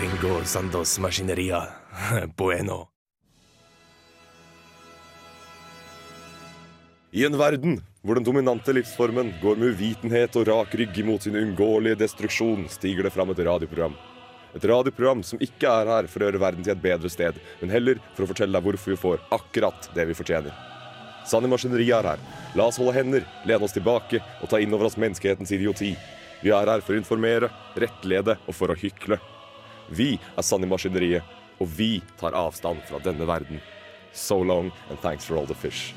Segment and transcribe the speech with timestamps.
[0.00, 1.62] gringo Sandos Maskineria.
[2.36, 2.88] Bueno.
[7.12, 11.36] I en verden hvor den dominante livsformen går med uvitenhet og rak rygg imot sin
[11.36, 13.96] uunngåelige destruksjon, stiger det fram et radioprogram.
[14.54, 17.74] Et radioprogram som ikke er her for å gjøre verden til et bedre sted, men
[17.74, 20.54] heller for å fortelle deg hvorfor vi får akkurat det vi fortjener.
[21.28, 22.22] Sanne Maskineri er her.
[22.56, 25.92] La oss holde hender, lene oss tilbake og ta inn over oss menneskehetens idioti.
[26.40, 29.20] Vi er her for å informere, rettlede og for å hykle.
[29.90, 31.26] Vi er Sanne Maskineriet,
[31.60, 33.60] og vi tar avstand fra denne verden.
[34.12, 35.94] So long, and thanks for all the fish.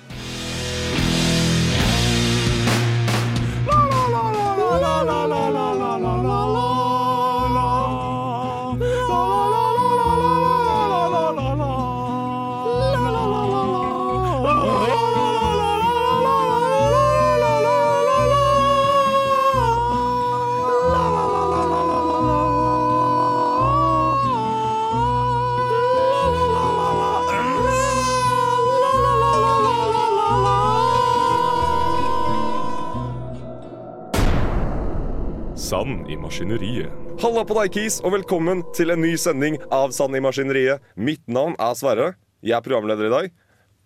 [36.23, 36.91] Maskineriet.
[37.21, 40.83] Halla på deg, Kis, og velkommen til en ny sending av Sand i maskineriet.
[40.95, 42.13] Mitt navn er Sverre.
[42.43, 43.33] Jeg er programleder i dag.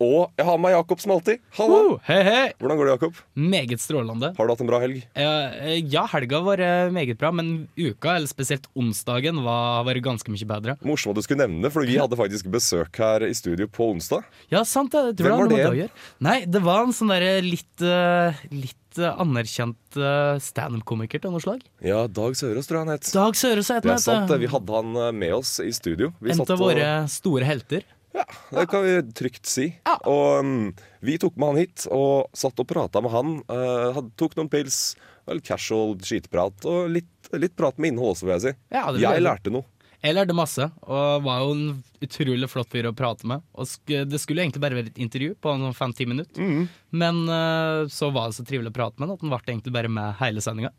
[0.03, 1.39] Og jeg har med Jakob som alltid.
[1.57, 1.77] Halla.
[1.81, 2.41] Uh, hei, hei.
[2.61, 3.21] Hvordan går det, Jakob?
[3.33, 4.29] Meget strålende.
[4.37, 4.99] Har du hatt en bra helg?
[5.17, 10.29] Uh, ja, helga var eh, meget bra, men uka, eller spesielt onsdagen, var, var ganske
[10.33, 10.77] mye bedre.
[10.85, 13.89] Morsomt at du skulle nevne det, for vi hadde faktisk besøk her i studio på
[13.95, 14.27] onsdag.
[14.53, 15.17] Ja, sant det.
[15.17, 15.63] Hvem var det?
[15.65, 16.01] med.
[16.29, 19.97] Nei, det var en sånn derre litt, eh, litt eh, anerkjent
[20.45, 21.65] standup-komiker til noe slag.
[21.81, 23.09] Ja, Dag Sørås tror jeg han het.
[23.17, 26.13] Dag Sørås het Det er sant, Vi hadde han med oss i studio.
[26.21, 27.81] Vi En satt av og- våre store helter.
[28.17, 28.25] Ja,
[28.57, 29.67] det kan vi trygt si.
[30.09, 30.73] Og um,
[31.05, 33.39] vi tok med han hit og satt og prata med han.
[33.51, 34.95] Uh, tok noen pils,
[35.29, 38.55] vel casual skitprat og litt, litt prat med innhold også, vil jeg si.
[38.73, 39.69] Ja, det jeg lærte noe.
[40.05, 41.61] Jeg lærte masse, og var jo en
[42.05, 43.41] utrolig flott fyr å prate med.
[43.57, 46.67] Og det skulle egentlig bare være et intervju på sånn fem-ti minutter, mm.
[47.01, 49.73] men uh, så var det så trivelig å prate med han at han ble egentlig
[49.73, 50.71] bare med hele sendinga.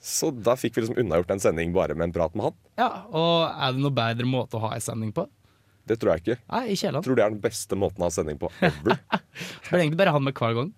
[0.00, 2.56] Så da fikk vi liksom unnagjort en sending bare med en prat med han.
[2.80, 5.26] Ja, og er det noe bedre måte å ha en sending på?
[5.90, 6.38] Det tror jeg ikke.
[6.54, 7.02] Nei, ikke heller.
[7.08, 8.94] Tror det er den beste måten å ha sending på ever.
[9.10, 10.70] Det blir egentlig bare han med hver gang.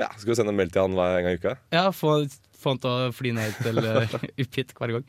[0.00, 1.54] ja, Skal vi sende en mail til han hver en gang i uka?
[1.74, 2.14] Ja, Få
[2.72, 5.02] han til å fly ned til uh, hver gang.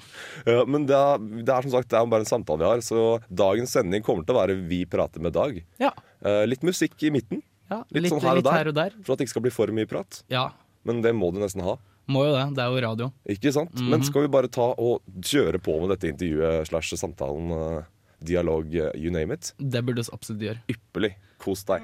[0.43, 2.81] Ja, men det er, det er som sagt det er bare en samtale vi har,
[2.83, 5.61] så dagens sending kommer til å være vi prater med Dag.
[5.81, 5.93] Ja,
[6.25, 8.55] Uh, litt musikk i midten, ja Litt litt, sånn her og litt der.
[8.57, 8.93] her og der.
[9.05, 10.23] for at det ikke skal bli for mye prat.
[10.31, 10.47] Ja,
[10.87, 11.75] Men det må du nesten ha.
[12.09, 12.45] må jo det.
[12.57, 13.07] Det er jo radio.
[13.29, 13.75] Ikke sant?
[13.77, 13.91] Mhm.
[13.93, 17.83] Men skal vi bare ta og kjøre på med dette intervjuet slash samtalen, eh,
[18.27, 19.53] dialog, eh, you name it?
[19.57, 20.59] Det burde vi absolutt gjøre.
[20.69, 21.15] Ypperlig.
[21.37, 21.81] Kos deg.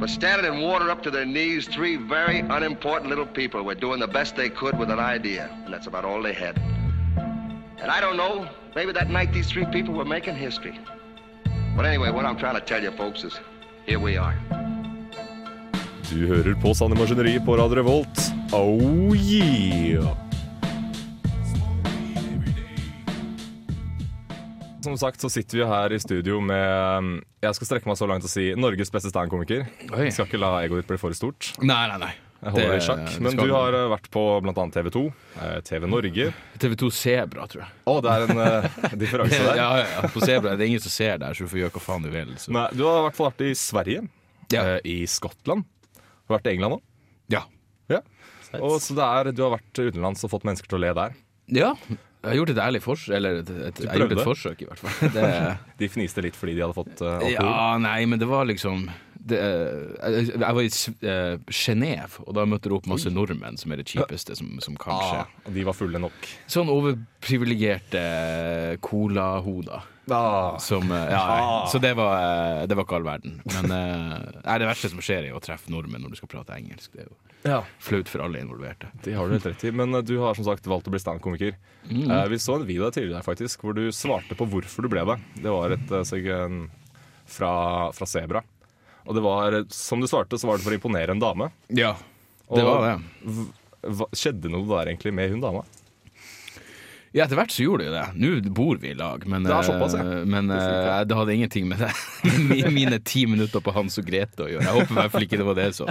[0.00, 4.00] But standing in water up to their knees, three very unimportant little people were doing
[4.00, 6.56] the best they could with an idea, and that's about all they had.
[7.82, 10.78] And I don't know, maybe that night these three people were making history.
[11.76, 13.38] But anyway, what I'm trying to tell you folks is
[13.86, 14.34] here we are.
[16.10, 18.32] Du hører på Sanne Maskineri på Radio Revolt.
[18.52, 20.29] Oh yeah!
[24.80, 28.24] Som sagt så sitter vi her i studio med Jeg skal strekke meg så langt
[28.24, 29.66] og si Norges beste standkomiker.
[29.90, 31.52] Skal ikke la egoet ditt bli for stort.
[31.60, 32.12] Nei, nei, nei.
[32.40, 33.16] Jeg holder det i sjakk.
[33.20, 34.62] Men du har eh, vært på bl.a.
[34.72, 35.02] TV 2,
[35.44, 36.28] eh, TV Norge.
[36.62, 37.74] TV2 Sebra, tror jeg.
[37.84, 39.58] Å, det er en uh, differanse der.
[39.60, 40.08] Ja, ja, ja.
[40.14, 42.08] På Sebra det er ingen som ser der, så du får gjøre hva faen du
[42.14, 42.32] vil.
[42.40, 42.54] Så.
[42.56, 44.06] Nei, du har i hvert fall vært i Sverige.
[44.54, 44.62] Ja.
[44.62, 45.68] eh, I Skottland.
[45.92, 46.86] Du har vært i England òg.
[47.36, 47.44] Ja.
[47.92, 48.00] Ja.
[48.56, 51.20] Og så det er, du har vært utenlands og fått mennesker til å le der.
[51.60, 51.74] ja.
[52.20, 54.66] Jeg har gjort et ærlig forsøk, eller et, et, jeg har gjort et forsøk, i
[54.68, 55.12] hvert fall.
[55.16, 55.28] Det,
[55.80, 57.32] De fniste litt fordi de hadde fått uh, alkohol.
[57.32, 58.84] ja, nei, men det var liksom
[59.20, 63.58] det, eh, jeg, jeg var i uh, Genéve, og da møtte det opp masse nordmenn,
[63.60, 65.22] som er det kjipeste som, som kan skje.
[65.26, 66.28] Ah, de var fulle nok.
[66.50, 68.04] Sånn overprivilegerte
[68.84, 69.88] colahoder.
[70.10, 70.58] Ah.
[70.58, 71.70] Som, eh, ja, nei.
[71.70, 73.36] Så det var, eh, det var ikke all verden.
[73.46, 76.56] Men eh, nei, det verste som skjer, er å treffe nordmenn når du skal prate
[76.56, 76.90] engelsk.
[76.94, 77.16] Det er jo
[77.46, 77.62] Ja.
[77.78, 78.90] flaut for alle involverte.
[79.04, 79.70] Det har du helt rett i.
[79.70, 81.54] Men du har som sagt valgt å bli standup-komiker.
[81.88, 82.28] Mm.
[82.28, 85.18] vi så en video tidligere der faktisk, hvor du svarte på hvorfor du ble det.
[85.42, 85.88] Det var et
[87.30, 88.42] fra, fra Sebra.
[89.10, 91.50] Og det var, som du svarte, så var det for å imponere en dame.
[91.74, 91.96] Ja,
[92.46, 93.48] det Og var det.
[94.14, 95.64] skjedde noe der egentlig med hun dama?
[97.10, 98.04] Ja, etter hvert så gjorde det jo det.
[98.22, 100.04] Nå bor vi i lag, men, Det såpass, ja.
[100.20, 100.60] eh, men det,
[101.10, 101.90] det hadde ingenting med det.
[102.70, 104.62] Mine ti minutter på Hans og Grete å gjøre.
[104.62, 105.90] Jeg håper i hvert fall ikke det var det som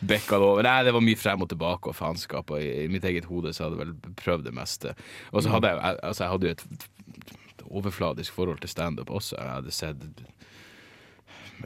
[0.00, 0.64] bekka det over.
[0.64, 3.66] Nei, det var mye frem og tilbake og faenskap, og i, mitt eget hode så
[3.66, 4.96] hadde jeg vel prøvd det meste.
[5.34, 6.88] Og så hadde jeg, jeg, altså, jeg hadde jo et
[7.82, 9.36] overfladisk forhold til standup også.
[9.36, 10.24] Jeg hadde sett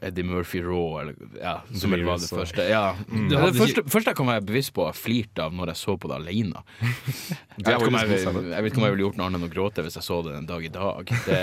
[0.02, 2.64] Eddie Murphy Raw, eller ja, som vel var det første.
[2.68, 2.94] Ja.
[3.08, 3.28] Mm.
[3.30, 5.96] Det det første, første jeg kan være bevisst på å flirte av når jeg så
[5.98, 6.64] på det alene.
[7.58, 9.96] Jeg vet, ikke om jeg, jeg jeg ville gjort noe annet enn å gråte hvis
[9.98, 11.08] jeg så det en dag i dag.
[11.26, 11.40] Det,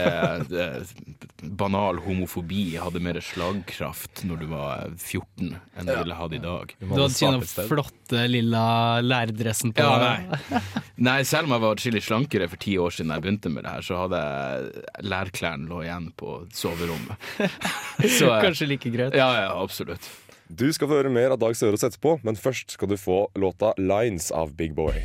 [0.47, 1.24] det,
[1.57, 6.73] banal homofobi hadde mer slagkraft når du var 14 enn det ville hatt i dag.
[6.79, 8.65] Du hadde ikke den flotte lilla
[9.05, 9.85] lærdressen på.
[9.85, 10.61] Ja, nei.
[11.09, 13.75] nei, selv om jeg var atskillig slankere for ti år siden jeg begynte med det
[13.77, 17.31] her, så hadde jeg lærklærne lå igjen på soverommet.
[18.17, 19.15] Så, Kanskje like greit.
[19.15, 20.03] ja, ja, absolutt.
[20.47, 23.73] Du skal få høre mer av Dag Sørås etterpå, men først skal du få låta
[23.79, 25.01] 'Lines' av Big Boy.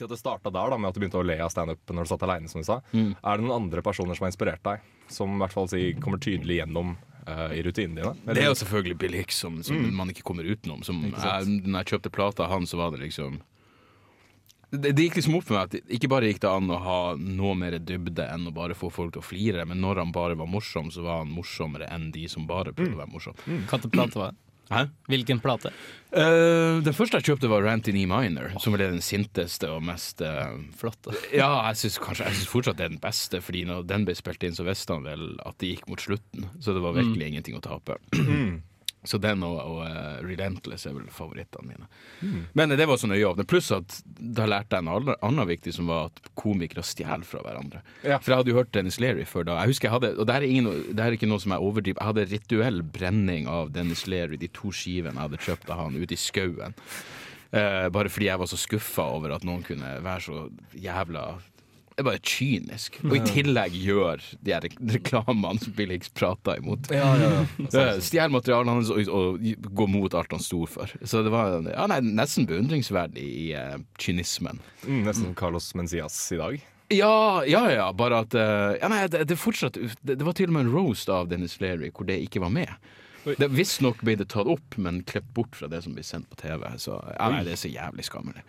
[0.00, 2.06] Si at det starta der, da, med at du begynte å le av standup når
[2.06, 2.78] du satt aleine, som du sa.
[2.96, 3.12] Mm.
[3.20, 6.22] Er det noen andre personer som har inspirert deg, som i hvert fall si, kommer
[6.22, 6.94] tydelig gjennom
[7.26, 8.34] eh, i rutinene dine?
[8.34, 10.82] Det er jo selvfølgelig Bill Hicks som, som man ikke kommer utenom.
[10.86, 13.42] Som, jeg, når jeg kjøpte plata av han, så var det liksom
[14.70, 16.98] det, det gikk liksom opp for meg at ikke bare gikk det an å ha
[17.18, 20.36] noe mer dybde enn å bare få folk til å flire, men når han bare
[20.38, 23.36] var morsom, så var han morsommere enn de som bare prøvde å være morsom.
[23.48, 24.49] Hvilken plate var det?
[24.70, 24.84] Hæ?
[25.10, 25.72] Hvilken plate?
[26.10, 29.68] Uh, den første jeg kjøpte, var Rant in E Minor, som vel er den sinteste
[29.70, 31.14] og mest uh, Flotte.
[31.34, 34.14] Ja, jeg syns kanskje Jeg synes fortsatt det er den beste, Fordi når den ble
[34.18, 36.46] spilt inn, så visste han vel at det gikk mot slutten.
[36.62, 37.98] Så det var virkelig ingenting å tape.
[39.04, 41.86] Så den og, og uh, Relentless er vel favorittene mine.
[42.58, 43.46] Men det var sånn øyeåpner.
[43.48, 47.80] Pluss at da lærte jeg en annen, viktig, som var at komikere stjeler fra hverandre.
[48.04, 48.18] Ja.
[48.20, 49.56] For jeg hadde jo hørt Dennis Leary før da.
[49.62, 51.56] Jeg husker jeg hadde, Og det her er, ingen, det her er ikke noe som
[51.56, 52.02] jeg overdriver.
[52.02, 55.96] Jeg hadde rituell brenning av Dennis Leary, de to skivene jeg hadde kjøpt av han
[55.96, 56.76] ute i skauen.
[57.50, 60.44] Uh, bare fordi jeg var så skuffa over at noen kunne være så
[60.78, 61.24] jævla
[62.00, 62.98] er bare kynisk.
[63.06, 66.90] Og i tillegg gjør de her reklamene som Bill Hicks prater imot.
[66.94, 67.12] ja.
[68.06, 70.92] Stjeler materialet hans og, og gå mot alt han sto for.
[71.02, 74.60] Så det var ja, nei, nesten beundringsverdig i uh, kynismen.
[74.86, 76.68] Mm, nesten Carlos Mencias i dag.
[76.90, 80.50] Ja, ja, ja, bare at uh, ja, nei, det, det, fortsatt, det, det var til
[80.50, 82.90] og med en roast av Dennis Leary hvor det ikke var med.
[83.24, 86.38] Det Visstnok ble det tatt opp, men klippet bort fra det som blir sendt på
[86.40, 86.64] TV.
[86.80, 88.44] Så ja, nei, det er så jævlig skammelig.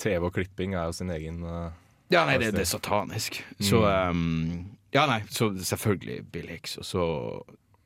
[0.00, 1.78] TV og klipping er jo sin egen eh,
[2.10, 3.40] Ja, nei, det, det er satanisk.
[3.62, 7.04] Så um, Ja, nei, så selvfølgelig Bill Hicks, og så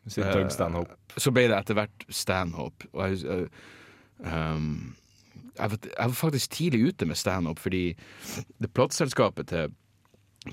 [0.08, 0.96] sin Eh, Stanhope.
[1.16, 2.88] Så ble det etter hvert Stanhope.
[2.92, 3.48] Og jeg,
[4.24, 4.94] um,
[5.56, 7.84] jeg, var, jeg var faktisk tidlig ute med Stanhope, fordi
[8.60, 9.72] det plateselskapet til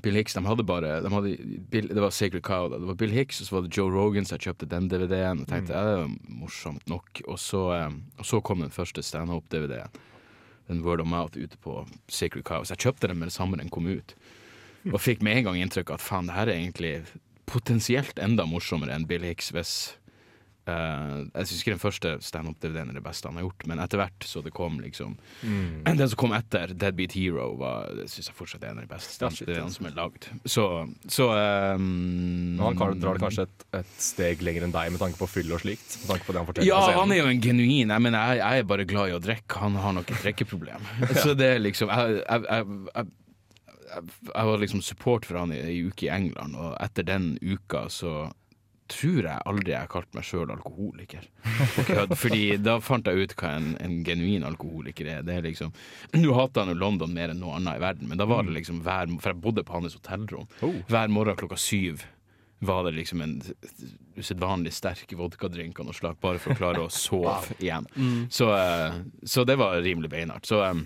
[0.02, 1.32] Bill Hicks de hadde bare de hadde
[1.70, 2.70] Bill, Det var Sacred Cow.
[2.72, 2.78] Da.
[2.80, 5.44] Det var Bill Hicks, og så var det Joe Rogan, som kjøpte den DVD-en.
[5.44, 7.20] Og tenkte ja, det var morsomt nok.
[7.28, 10.00] Og så, um, og så kom den første standup-DVD-en.
[10.72, 12.64] Den Word of Mouth ute på Sacred Cow.
[12.64, 14.16] Så jeg kjøpte den med det samme den kom ut.
[14.90, 16.94] Og fikk med en gang inntrykk av at faen, det her er egentlig
[17.46, 19.74] potensielt enda morsommere enn Bill Hicks hvis
[20.70, 24.02] eh, Jeg syns ikke den første standup-DVD-en er det beste han har gjort, men etter
[24.02, 25.16] hvert så det kom liksom
[26.02, 28.92] Den som kom etter, Deadbeat Hero, var, det syns jeg fortsatt er en av de
[28.92, 30.28] beste standup-DVD-ene som er lagd.
[30.44, 30.66] Så,
[31.10, 35.20] så um, han kan, drar det kanskje et, et steg lenger enn deg med tanke
[35.20, 35.98] på fyll og slikt?
[36.02, 38.42] Med tanke på det han forteller Ja, han er jo en genuin Jeg mener, jeg,
[38.42, 39.62] jeg er bare glad i å drikke.
[39.62, 40.86] Han har nok et drikkeproblem.
[41.22, 43.10] Så det er liksom jeg, jeg,
[44.34, 47.86] jeg var liksom support for han i ei uke i England, og etter den uka
[47.92, 48.30] så
[48.92, 51.26] tror jeg aldri jeg har kalt meg sjøl alkoholiker.
[52.22, 55.26] Fordi da fant jeg ut hva en, en genuin alkoholiker er.
[55.26, 55.72] Det er liksom
[56.16, 58.56] Nå hater han jo London mer enn noe annet i verden, men da var det
[58.56, 60.48] liksom hver For jeg bodde på hans hotellrom.
[60.90, 62.04] Hver morgen klokka syv
[62.62, 63.40] var det liksom en
[64.14, 67.88] usedvanlig sterk vodkadrink av noe slag, bare for å klare å sove igjen.
[68.30, 70.46] Så, eh, så det var rimelig beinhardt.
[70.46, 70.84] Så eh,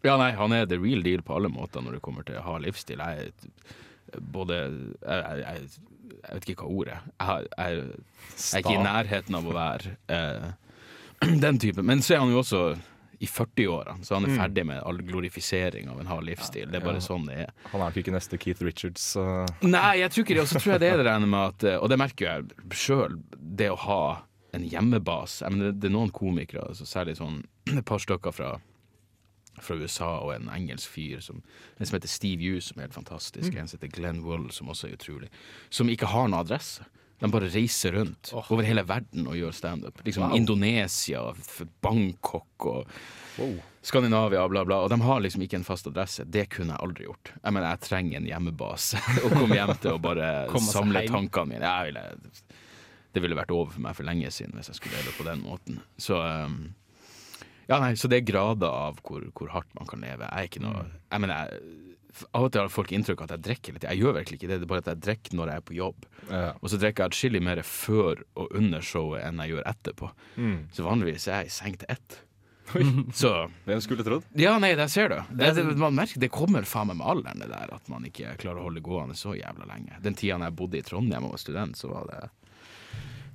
[0.00, 2.46] ja, nei, han er the real deal på alle måter når det kommer til å
[2.46, 3.04] ha livsstil.
[3.04, 5.68] Jeg er både jeg, jeg,
[6.20, 6.96] jeg, vet ikke hva ordet.
[7.20, 7.82] Jeg, jeg,
[8.32, 10.48] jeg er ikke i nærheten av å være eh,
[11.46, 11.86] den typen.
[11.88, 12.62] Men så er han jo også
[13.22, 16.66] i 40-åra, så han er ferdig med all glorifisering av en hard livsstil.
[16.72, 17.52] Det er bare sånn det er.
[17.70, 19.04] Han er nok ikke neste Keith Richards.
[19.14, 20.42] eh, Nei, jeg tror ikke det.
[20.42, 23.70] Og så tror jeg det er det med at Og det merker jeg sjøl, det
[23.70, 24.02] å ha
[24.52, 25.48] en hjemmebase.
[25.54, 27.40] Mener, det, det er noen komikere, altså, særlig sånn
[27.70, 28.50] et par stykker fra,
[29.64, 31.42] fra USA og en engelsk fyr som,
[31.78, 33.54] en som heter Steve Hughes, som er helt fantastisk.
[33.54, 35.30] En som heter Glenn Wool, som også er utrolig.
[35.70, 36.86] Som ikke har noen adresse.
[37.22, 40.00] De bare reiser rundt over hele verden og gjør standup.
[40.02, 41.20] Liksom Indonesia,
[41.84, 42.96] Bangkok og
[43.82, 44.80] Skandinavia, bla, bla.
[44.82, 46.26] Og de har liksom ikke en fast adresse.
[46.26, 47.30] Det kunne jeg aldri gjort.
[47.36, 50.32] Jeg mener, jeg trenger en hjemmebase å komme hjem til og bare
[50.66, 51.14] samle hjem.
[51.14, 51.70] tankene mine.
[51.70, 52.58] Jeg ville
[53.12, 55.42] det ville vært over for meg for lenge siden hvis jeg skulle leve på den
[55.44, 55.80] måten.
[56.00, 56.72] Så um,
[57.68, 60.26] ja, nei, så det er grader av hvor, hvor hardt man kan leve.
[60.28, 61.92] Jeg er ikke noe Jeg mener, jeg,
[62.32, 63.86] av og til har folk inntrykk av at jeg drikker litt.
[63.88, 64.58] Jeg gjør virkelig ikke det.
[64.60, 66.10] Det er bare at jeg drikker når jeg er på jobb.
[66.28, 66.42] Ja.
[66.60, 70.10] Og så drikker jeg atskillig mer før og under showet enn jeg gjør etterpå.
[70.76, 72.18] Så vanligvis er jeg i seng til ett.
[73.12, 74.26] Så Hvem skulle trodd?
[74.38, 75.16] Ja, nei, der ser du.
[75.34, 78.36] Det, det, man merker, det kommer faen meg med alderen, det der, at man ikke
[78.40, 79.98] klarer å holde gående så jævla lenge.
[80.04, 82.20] Den tida jeg bodde i Trondheim og var student, så var det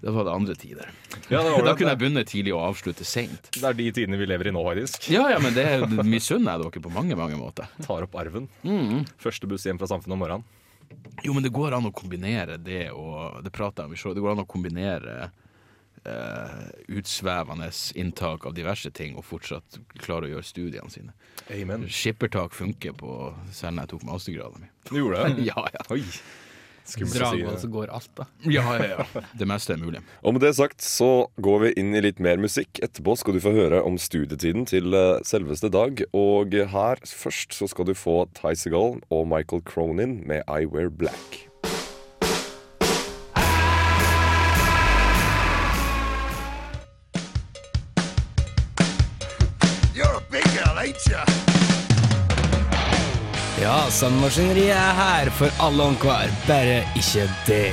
[0.02, 0.92] Da var det andre tider.
[1.32, 3.50] Ja, det, Da kunne jeg begynne tidlig og avslutte seint.
[3.56, 5.10] det er de tidene vi lever i nå, faktisk.
[5.14, 5.66] Ja, ja, men det
[6.06, 7.72] misunner jeg dere på mange, mange måter.
[7.82, 8.46] Tar opp arven.
[9.22, 10.46] Første buss hjem fra samfunnet om morgenen.
[11.26, 14.16] Jo, men det går an å kombinere det og Det prater jeg om i showet.
[14.16, 15.16] Det går an å kombinere
[16.06, 17.68] eh, utsvevende
[18.00, 21.16] inntak av diverse ting og fortsatt klare å gjøre studiene sine.
[21.52, 21.88] Amen.
[21.92, 23.18] Skippertak funker på
[23.52, 24.72] selv når jeg tok mastergraden min.
[24.92, 25.44] Du gjorde det?
[25.50, 25.84] Ja, ja.
[25.92, 26.04] Oi.
[26.96, 28.28] Dragvoll, så går alt, da.
[28.58, 29.24] ja, ja, ja.
[29.38, 30.02] Det meste er mulig.
[30.24, 32.80] Og med det sagt så går vi inn i litt mer musikk.
[32.84, 36.06] Etterpå skal du få høre om studietiden til eh, selveste Dag.
[36.16, 40.90] Og her først så skal du få Ty Segal og Michael Cronin med I Wear
[40.90, 41.47] Black.
[53.88, 57.70] Ja, Sandmaskineriet er her for alle og enhver, bare ikke det.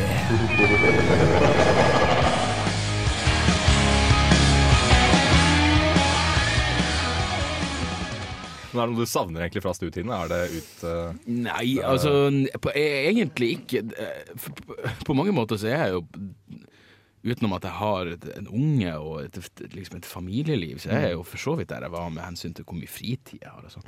[8.70, 10.12] Men er det noe du savner egentlig fra studietiden?
[10.14, 12.14] Er det ut uh, Nei, altså
[12.62, 13.82] på, e- Egentlig ikke.
[13.90, 14.78] Eh, På,
[15.10, 16.04] på mange måter så er jeg jo
[17.24, 19.38] Utenom at jeg har et, en unge og et,
[19.72, 22.52] liksom et familieliv, så er jeg jo for så vidt der jeg var med hensyn
[22.52, 23.64] til hvor mye fritid jeg har.
[23.64, 23.86] Og sånn.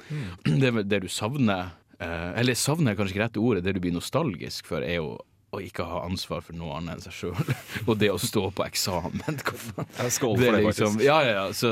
[0.62, 3.65] det, det du savner Eller savner er kanskje ikke rette ordet.
[3.65, 5.17] Det du blir nostalgisk for, er jo
[5.55, 7.53] å ikke ha ansvar for noe annet enn seg sjøl.
[7.88, 9.38] og det å stå på eksamen.
[9.41, 11.47] Skål Det for det, liksom, ja, ja, ja.
[11.57, 11.71] Så,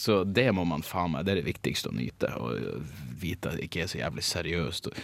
[0.00, 2.32] så det må man faen meg, det er det viktigste å nyte.
[2.40, 2.86] Og
[3.20, 4.90] vite at det ikke er så jævlig seriøst.
[4.92, 5.02] Og,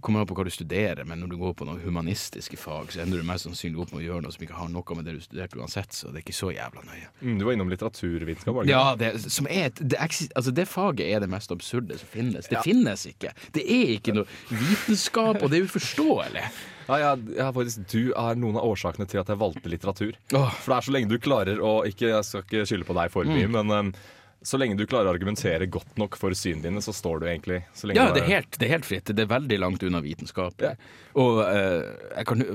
[0.00, 3.02] kommer an på hva du studerer, men når du går på noen humanistiske fag, så
[3.04, 5.16] ender du mest sannsynlig opp med å gjøre noe som ikke har noe med det
[5.16, 7.08] du studerte uansett, så det er ikke så jævla nøye.
[7.20, 8.70] mm, Du var innom litteraturvitenskap, var?
[8.70, 12.48] Ja, det, som er et, det, altså det faget er det mest absurde som finnes.
[12.50, 13.34] Det finnes ikke.
[13.56, 16.46] Det er ikke noe vitenskap, og det er uforståelig.
[16.88, 20.16] Ja, ja, ja, faktisk, Du er noen av årsakene til at jeg valgte litteratur.
[20.34, 20.50] Oh.
[20.62, 23.12] For det er så lenge du klarer å ikke, Jeg skal ikke skylde på deg
[23.14, 23.92] for mye, men um,
[24.42, 27.62] så lenge du klarer å argumentere godt nok for synene dine, så står du egentlig
[27.94, 29.10] Ja, det er helt, det er helt fritt.
[29.10, 30.62] Det er veldig langt unna vitenskap.
[31.14, 31.82] Og uh,
[32.16, 32.46] jeg kan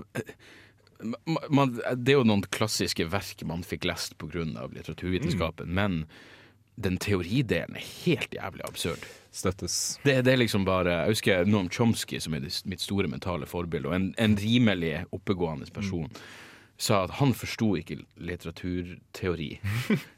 [1.50, 4.46] man, Det er jo noen klassiske verk man fikk lest pga.
[4.74, 6.06] litteraturvitenskapen, men
[6.78, 9.06] den teoridelen er helt jævlig absurd.
[9.34, 10.00] støttes.
[10.04, 13.90] Det, det er liksom bare Jeg husker Noam Chomsky, som er mitt store mentale forbilde,
[13.90, 16.10] og en, en rimelig oppegående person,
[16.78, 19.50] sa at han forsto ikke litteraturteori.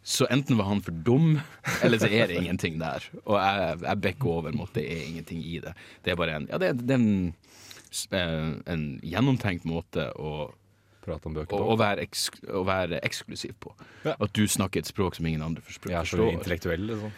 [0.03, 1.39] Så enten var han for dum,
[1.83, 3.05] eller så er det ingenting der.
[3.23, 5.75] Og jeg, jeg bekker over mot det er ingenting i det.
[6.03, 7.33] Det er bare en, ja, det det er en,
[8.11, 10.49] eh, en gjennomtenkt måte å,
[10.99, 13.71] Prate om bøker å, å, være eksk, å være eksklusiv på.
[14.03, 14.17] Ja.
[14.19, 15.93] At du snakker et språk som ingen andre forstår.
[15.93, 17.13] Jeg er så intellektuell, liksom.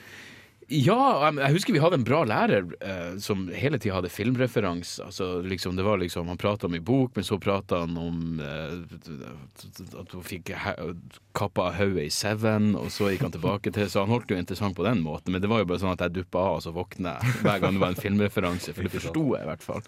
[0.72, 5.04] Ja, jeg- husker vi hadde en bra lærer eh, som hele tida hadde filmreferanse.
[5.04, 8.40] Altså, liksom, det var liksom, Han prata om i bok, men så prata han om
[8.40, 10.96] eh, at hun fikk kappa
[11.34, 14.76] kappa hodet i Seven, og så gikk han tilbake til Så han holdt jo interessant
[14.76, 16.74] på den måten, men det var jo bare sånn at jeg duppa av, og så
[16.76, 19.82] våkna jeg hver gang det var en filmreferanse, for det forsto jeg i hvert fall.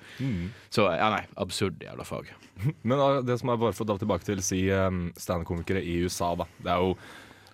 [0.74, 2.32] Så ja, nei, absurd jævla fag.
[2.88, 6.00] Men uh, det som er bare for å dra tilbake til si um, standup-komikere i
[6.06, 6.48] USA, da.
[6.64, 6.96] Det er jo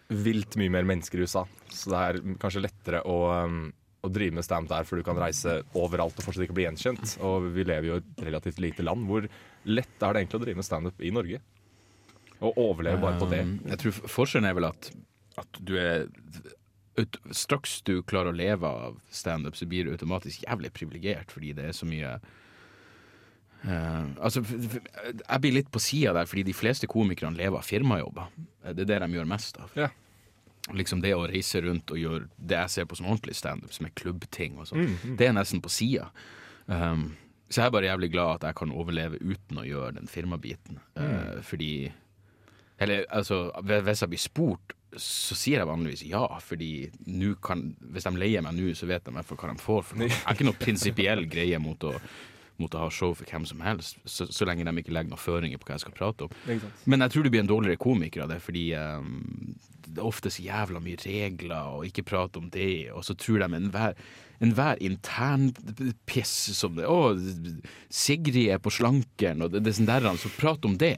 [0.10, 3.68] vilt mye mer mennesker i USA, så det er kanskje lettere å, um,
[4.02, 7.18] å drive med standup der, for du kan reise overalt og fortsatt ikke bli gjenkjent.
[7.26, 9.06] Og vi lever jo i et relativt lite land.
[9.10, 9.28] Hvor
[9.70, 11.42] lett er det egentlig å drive med standup i Norge?
[12.40, 13.44] Og overleve bare på det.
[13.46, 14.92] Um, Jeg tror forskjellen er vel at,
[15.44, 16.08] at du er
[17.32, 21.70] Straks du klarer å leve av standup, så blir du automatisk jævlig privilegert fordi det
[21.70, 22.18] er så mye
[23.64, 24.80] eh, altså, f-
[25.20, 28.30] Jeg blir litt på sida der, fordi de fleste komikerne lever av firmajobber.
[28.74, 29.72] Det er det de gjør mest av.
[29.76, 29.90] Ja.
[30.76, 33.88] Liksom Det å reise rundt og gjøre det jeg ser på som ordentlig standup, som
[33.88, 36.12] er klubbting og sånn, det er nesten på sida.
[36.68, 37.16] Um,
[37.50, 40.78] så jeg er bare jævlig glad at jeg kan overleve uten å gjøre den firmabiten.
[41.02, 41.92] Eh, fordi
[42.80, 46.90] Eller altså, hvis jeg blir spurt, så sier jeg vanligvis ja, fordi
[47.42, 49.84] kan Hvis de leier meg nå, så vet de i hvert fall hva de får
[49.84, 49.98] for.
[50.06, 51.96] Jeg har ikke noe prinsipiell greie mot å
[52.62, 55.22] mot å ha show for hvem som helst, så, så lenge de ikke legger noen
[55.22, 56.64] føringer på hva jeg skal prate om.
[56.90, 59.20] Men jeg tror du blir en dårligere komiker av det, fordi um,
[59.86, 63.46] det er ofte så jævla mye regler, og ikke prate om det, og så tror
[63.46, 63.96] de enhver
[64.40, 67.12] enhver internpiss som det Å,
[67.92, 70.96] Sigrid er på slankeren, og det, det er sånn der, så prat om det.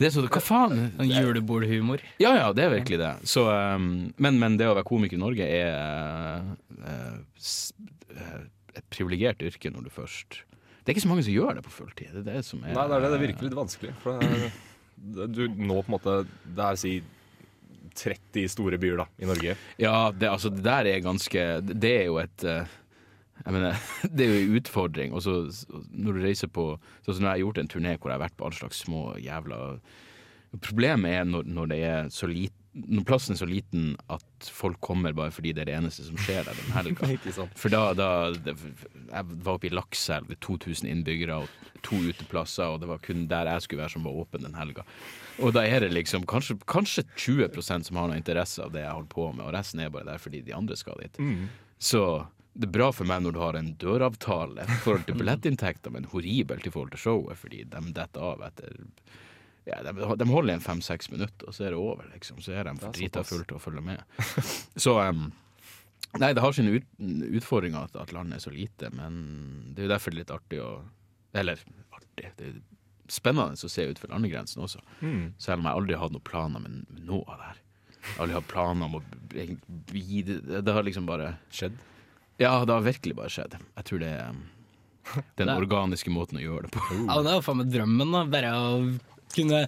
[0.00, 0.90] Det er så, Hva faen?
[0.98, 2.04] Sånn julebordhumor.
[2.22, 3.12] Ja, ja, det er virkelig det.
[3.32, 6.52] Så, um, men, men det å være komiker i Norge er
[6.84, 7.16] uh,
[8.12, 8.40] uh,
[8.76, 10.42] et privilegert yrke når du først
[10.82, 12.12] Det er ikke så mange som gjør det på fulltid.
[12.12, 13.10] Det er det som er Nei, det er det.
[13.14, 13.92] Det virker litt vanskelig.
[14.02, 14.30] For det
[15.24, 16.92] er, du nå på en måte Det er si
[17.98, 19.56] 30 store byer da, i Norge.
[19.80, 22.78] Ja, det, altså, det der er ganske Det er jo et eh,
[23.42, 23.82] Jeg mener,
[24.14, 25.12] det er jo en utfordring.
[25.14, 26.72] Og så så når du reiser på
[27.04, 28.82] Sånn som når jeg har gjort en turné hvor jeg har vært på alle slags
[28.86, 29.60] små jævla
[30.60, 34.78] Problemet er når, når det er så lite når plassen er så liten at folk
[34.80, 37.08] kommer bare fordi det er det eneste som skjer der den helga.
[37.60, 38.54] For da, da det,
[39.10, 43.02] Jeg var oppe i Lakselv, det er 2000 innbyggere og to uteplasser, og det var
[43.04, 44.86] kun der jeg skulle være som var åpen den helga.
[45.44, 48.94] Og da er det liksom kanskje, kanskje 20% som har noe interesse av det jeg
[48.94, 51.20] holder på med, og resten er bare der fordi de andre skal dit.
[51.82, 52.04] Så
[52.52, 56.08] det er bra for meg når du har en døravtale i forhold til billettinntekter, men
[56.12, 58.80] horribelt i forhold til showet, fordi de detter av etter
[59.68, 62.40] ja, de, de holder igjen fem-seks minutter, og så er det over, liksom.
[62.42, 64.02] Så er de for drita fulle til å følge med.
[64.80, 65.28] Så um,
[66.20, 66.88] Nei, det har sine ut,
[67.38, 69.14] utfordringer at, at landet er så lite, men
[69.72, 70.72] det er jo derfor det er litt artig å
[71.40, 71.62] Eller
[71.96, 72.58] artig, det er
[73.12, 74.82] spennende å se utenfor landegrensen også.
[75.40, 77.62] Selv om jeg aldri har hatt noen planer med noe av det her.
[78.02, 79.02] Jeg har aldri hatt planer om å
[79.88, 81.78] bli det, det har liksom bare Skjedd.
[82.40, 83.56] Ja, det har virkelig bare skjedd.
[83.76, 84.36] Jeg tror det er
[85.40, 86.82] den organiske måten å gjøre det på.
[87.06, 88.22] Ja, det er jo faen meg drømmen, da.
[88.32, 88.70] Bare å
[89.34, 89.66] kunne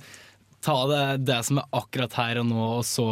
[0.65, 3.09] ta det, det som er akkurat her og nå, og så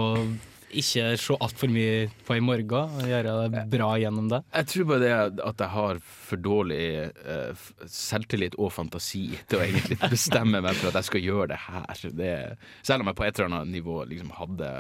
[0.73, 4.41] ikke se altfor mye på i morgen, og gjøre det bra gjennom det.
[4.57, 6.85] Jeg tror bare det at jeg har for dårlig
[7.27, 11.61] uh, selvtillit og fantasi til å egentlig bestemme meg for at jeg skal gjøre det
[11.67, 12.05] her.
[12.23, 12.35] Det,
[12.81, 14.73] selv om jeg på et eller annet nivå liksom hadde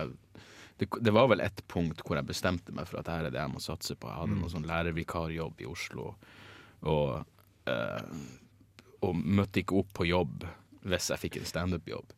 [0.80, 3.42] det, det var vel et punkt hvor jeg bestemte meg for at dette er det
[3.42, 4.08] jeg må satse på.
[4.08, 6.14] Jeg hadde noen sånn lærervikarjobb i Oslo,
[6.88, 7.36] og,
[7.68, 8.24] uh,
[9.04, 10.48] og møtte ikke opp på jobb
[10.88, 12.14] hvis jeg fikk en standup-jobb.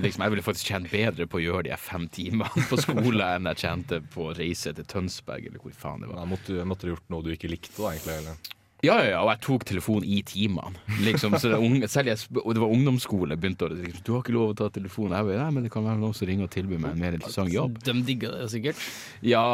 [0.00, 3.48] Liksom, jeg ville faktisk tjent bedre på å gjøre de fem timene på skole enn
[3.50, 6.20] jeg tjente på å reise til Tønsberg, eller hvor faen det var.
[6.22, 8.20] Da måtte, måtte du gjort noe du ikke likte, da, egentlig.
[8.22, 8.59] Eller?
[8.80, 10.72] Ja, ja, ja, og jeg tok telefon i timene.
[11.04, 13.36] Liksom, så det, unge, selv jeg, og det var ungdomsskole.
[13.40, 15.12] Begynte å liksom, Du har ikke lov å ta telefon.
[15.12, 17.18] Jeg bare, Nei, men det kan være noen som ringer og tilbyr meg en mer
[17.18, 17.76] interessant jobb.
[17.84, 18.80] De digger det sikkert.
[19.26, 19.44] Ja,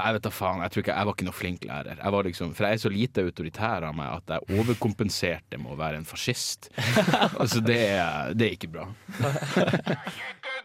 [0.00, 0.64] jeg vet da faen.
[0.66, 2.02] Jeg tror ikke jeg var ikke noe flink lærer.
[2.02, 5.76] Jeg var liksom, for jeg er så lite autoritær av meg at jeg overkompenserte med
[5.76, 6.72] å være en fascist.
[7.42, 7.80] altså, det
[8.34, 8.88] det er ikke bra.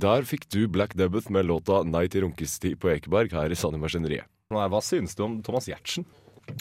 [0.00, 3.80] Der fikk du Black Debbath med låta 'Nei til runkestid' på Ekeberg her i Sanne
[3.80, 4.24] Maskineriet.
[4.50, 6.06] Hva synes du om Thomas Giertsen?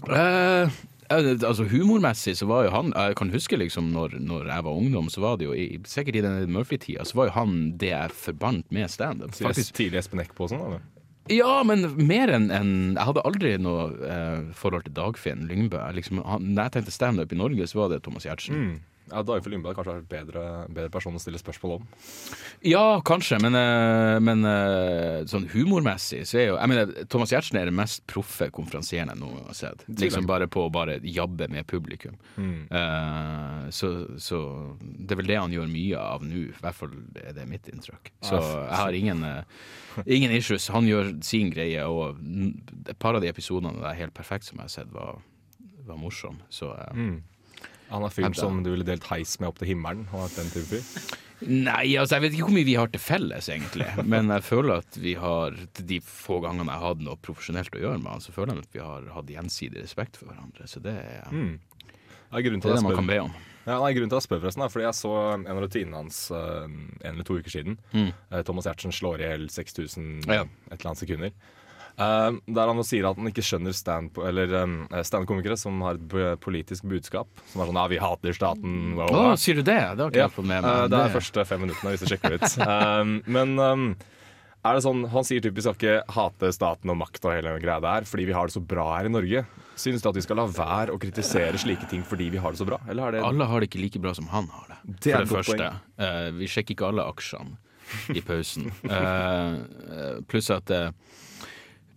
[0.09, 0.69] Eh,
[1.09, 4.71] eh, altså Humormessig så var jo han Jeg kan huske liksom når, når jeg var
[4.77, 7.93] ungdom, så var det jo i, sikkert i den Murphy-tida, så var jo han det
[7.93, 9.31] jeg forbandt med standup.
[9.31, 10.65] Tidlig Espen Eck på sånn?
[10.65, 10.83] eller?
[11.29, 15.81] Ja, men mer enn en, Jeg hadde aldri noe eh, forhold til Dagfinn Lyngbø.
[15.93, 18.55] Liksom, han, når jeg tenkte standup i Norge, så var det Thomas Giertsen.
[18.55, 18.79] Mm.
[19.09, 21.87] Ja, Dagfinn Lyngbø kanskje er en bedre, bedre person å stille spørsmål om.
[22.67, 27.59] Ja, kanskje, men, eh, men eh, sånn humormessig så er jo Jeg mener, Thomas Giertsen
[27.59, 29.85] er den mest proffe konferansieren jeg noen gang har sett.
[29.89, 32.17] Liksom bare på å bare jabbe med publikum.
[32.37, 33.91] Eh, så,
[34.21, 34.41] så
[34.79, 36.45] det er vel det han gjør mye av nå.
[36.49, 36.93] I hvert fall
[37.23, 38.13] er det mitt inntrykk.
[38.25, 39.25] Så jeg har ingen,
[40.05, 40.69] ingen issues.
[40.75, 42.19] Han gjør sin greie, og
[42.85, 45.19] et par av de episodene det er helt perfekt som jeg har sett, var,
[45.87, 46.39] var morsom.
[46.53, 46.95] Så eh,
[47.89, 50.05] Han er fyren som du ville delt heis med opp til himmelen.
[50.13, 51.17] Han er den type fyr.
[51.39, 53.87] Nei, altså jeg vet ikke hvor mye vi har til felles, egentlig.
[54.03, 57.77] Men jeg føler at vi har, til de få gangene jeg har hatt noe profesjonelt
[57.77, 60.67] å gjøre med han, så føler jeg at vi har hatt gjensidig respekt for hverandre.
[60.67, 61.53] Så det er mm.
[61.55, 63.31] det, er det, det man kan be om.
[63.63, 66.01] ja, nei, grunnen til at jeg spør forresten er fordi jeg så en av rutinene
[66.01, 67.79] hans uh, en eller to uker siden.
[67.95, 70.43] Eh, Thomas Giertsen slår i hjel 6000 Ja.
[70.43, 71.33] et eller annet sekunder.
[71.97, 76.39] Eh, der han sier at han ikke skjønner stand- eller, um, standup-komikere som har et
[76.43, 77.27] politisk budskap.
[77.51, 79.79] Som er sånn 'ja, vi hater staten', Wow, Å, sier du det?
[79.97, 80.89] Det har ikke jeg fått med eh, meg.
[80.89, 82.49] det er de første fem minuttene, hvis du sjekker ut.
[82.67, 83.95] Um, men um,
[84.65, 87.63] er det sånn, han sier typisk at ikke hate staten og makt og hele den
[87.63, 89.45] greia der, fordi vi har det så bra her i Norge.
[89.79, 92.59] Synes du at vi skal la være å kritisere slike ting fordi vi har det
[92.59, 92.79] så bra?
[92.89, 94.99] Eller det Alle har det ikke like bra som han har det.
[94.99, 95.71] Det For det første.
[95.99, 97.55] uh, vi sjekker ikke alle aksjene
[98.15, 98.71] i pausen.
[98.89, 99.53] Eh,
[99.95, 100.91] eh, pluss at eh,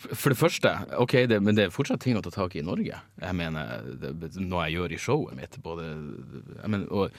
[0.03, 2.67] For det første, ok, det, men det er fortsatt ting å ta tak i i
[2.67, 3.01] Norge.
[3.23, 5.59] Jeg mener, det, Noe jeg gjør i showet mitt.
[5.63, 5.91] Både,
[6.59, 7.13] jeg mener, og,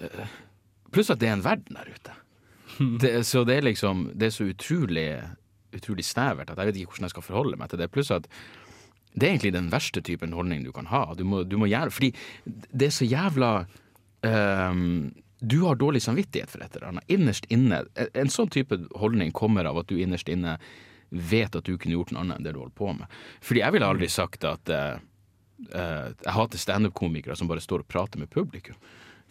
[0.00, 0.36] eh,
[0.94, 2.20] pluss at det er en verden der ute.
[3.00, 5.04] Det, så det er liksom Det er så utrolig
[5.76, 7.90] utrolig snevert at jeg vet ikke hvordan jeg skal forholde meg til det.
[7.92, 8.26] Pluss at
[9.16, 11.06] det er egentlig den verste typen holdning du kan ha.
[11.16, 12.12] Du må, du må gjøre, fordi
[12.44, 13.52] det er så jævla
[14.26, 17.08] um, Du har dårlig samvittighet for et eller annet.
[17.12, 20.58] Innerst inne En en sånn type holdning kommer av at du innerst inne
[21.10, 23.18] vet at du kunne gjort noe annet enn det du holder på med.
[23.44, 24.96] Fordi jeg ville aldri sagt at uh,
[25.56, 28.76] jeg hater standup-komikere som bare står og prater med publikum.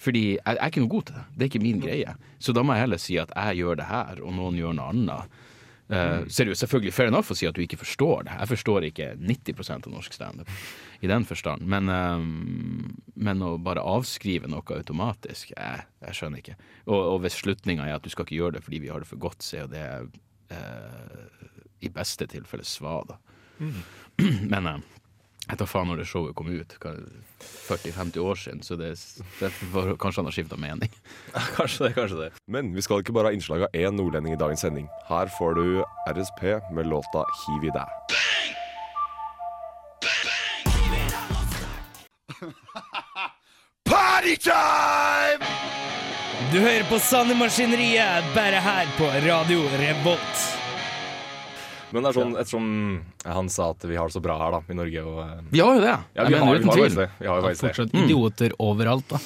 [0.02, 1.26] Fordi jeg, jeg er ikke noe god til det.
[1.34, 2.16] Det er ikke min greie.
[2.40, 4.90] Så da må jeg heller si at jeg gjør det her, og noen gjør noe
[4.92, 5.38] annet.
[5.86, 8.38] Uh, så er det jo selvfølgelig fair enough å si at du ikke forstår det.
[8.40, 10.50] Jeg forstår ikke 90% av norsk standup
[11.06, 11.66] i den forstand.
[11.70, 16.58] Men, um, men å bare avskrive noe automatisk, jeg, jeg skjønner ikke.
[16.90, 19.12] Og, og hvis slutninga er at du skal ikke gjøre det fordi vi har det
[19.12, 19.86] for godt, så er jo det
[20.58, 23.18] uh, i beste tilfelle svada.
[24.52, 24.78] Men uh,
[25.46, 26.72] jeg tar faen når det showet kom ut,
[27.68, 28.96] 40-50 år siden, så det,
[29.40, 30.90] det var, kanskje han har skifta mening.
[31.58, 32.30] Kanskje det, kanskje det.
[32.50, 34.88] Men vi skal ikke bare ha innslag av én nordlending i dagens sending.
[35.10, 35.68] Her får du
[36.10, 36.42] RSP
[36.74, 37.90] med låta 'Hiv i deg'.
[43.86, 45.46] Party time!
[46.52, 50.45] Du hører på Sanne Maskineriet, bare her på Radio Revolt.
[51.93, 52.69] Men det er sånn, ettersom
[53.26, 55.62] han sa at vi har det så bra her da, i Norge og eh, Vi
[55.62, 55.93] har jo det.
[56.17, 56.98] Ja, vi har, vi uten har tvil.
[57.19, 57.54] Vi har jo det.
[57.62, 59.21] Fortsatt idioter overalt, da.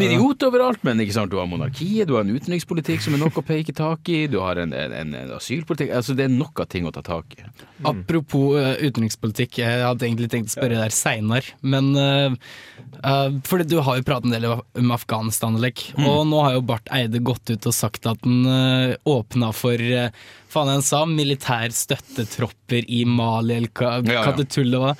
[0.00, 1.32] Idioter er overalt, men ikke sant?
[1.32, 4.38] du har monarkiet, du har en utenrikspolitikk som er nok å peke tak i, du
[4.40, 7.36] har en, en, en, en asylpolitikk altså Det er nok av ting å ta tak
[7.36, 7.44] i.
[7.88, 13.78] Apropos uh, utenrikspolitikk, jeg hadde egentlig tenkt å spørre deg seinere, men uh, Fordi du
[13.84, 17.52] har jo pratet en del om Afghanistan, Lek, og nå har jo Barth Eide gått
[17.52, 20.08] ut og sagt at han uh, åpna for uh,
[20.52, 24.32] faen han sa, militærstøttetropper i Mali, eller hva, Ja, ja.
[24.36, 24.96] det tullet var.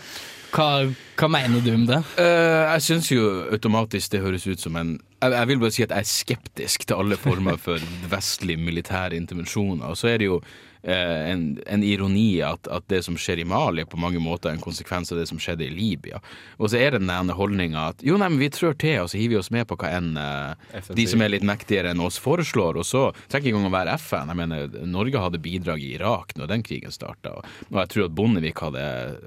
[0.49, 0.69] Hva,
[1.21, 1.99] hva mener du om det?
[2.17, 5.83] Uh, jeg syns jo automatisk det høres ut som en jeg, jeg vil bare si
[5.85, 9.91] at jeg er skeptisk til alle former for vestlige militære intervensjoner.
[9.91, 10.39] Og så er det jo
[10.89, 14.65] en, en ironi at, at det som skjer i Mali, på mange måter er en
[14.65, 16.21] konsekvens av det som skjedde i Libya.
[16.59, 19.21] Og så er det den holdninga at jo, nei, men vi trør til, og så
[19.21, 22.21] hiver vi oss med på hva enn eh, de som er litt mektigere enn oss
[22.23, 22.81] foreslår.
[22.81, 24.33] Og så trenger ikke engang å være FN.
[24.33, 28.17] Jeg mener, Norge hadde bidrag i Irak når den krigen starta, og jeg tror at
[28.19, 28.83] Bondevik hadde